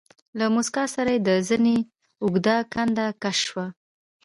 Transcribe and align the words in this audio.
له 0.37 0.45
موسکا 0.55 0.83
سره 0.95 1.09
يې 1.15 1.19
د 1.27 1.29
زنې 1.49 1.77
اوږده 2.23 2.57
کنده 2.73 3.07
کش 3.21 3.37
شوه. 3.47 3.65